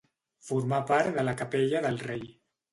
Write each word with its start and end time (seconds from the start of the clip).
Formar 0.47 0.79
part 0.93 1.13
de 1.19 1.27
la 1.29 1.37
capella 1.43 1.85
del 1.87 2.05
rei. 2.09 2.27